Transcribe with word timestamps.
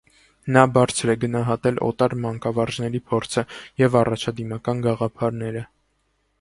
Նա 0.53 0.61
բարձր 0.77 1.11
է 1.13 1.15
գնահատել 1.23 1.77
օտար 1.89 2.15
մանկավարժների 2.23 3.03
փորձը 3.13 3.45
և 3.85 4.01
առաջադիմական 4.03 4.85
գաղափարները։ 4.89 5.67